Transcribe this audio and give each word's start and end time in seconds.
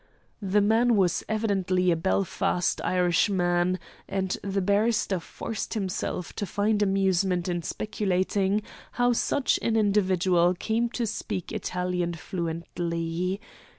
The 0.41 0.61
man 0.61 0.95
was 0.95 1.23
evidently 1.29 1.91
a 1.91 1.95
Belfast 1.95 2.81
Irishman, 2.83 3.77
and 4.09 4.35
the 4.43 4.59
barrister 4.59 5.19
forced 5.19 5.75
himself 5.75 6.33
to 6.37 6.47
find 6.47 6.81
amusement 6.81 7.47
in 7.47 7.61
speculating 7.61 8.63
how 8.93 9.13
such 9.13 9.59
an 9.61 9.75
individual 9.77 10.55
came 10.55 10.89
to 10.89 11.05
speak 11.05 11.51
Italian 11.51 12.15
fluently. 12.15 13.39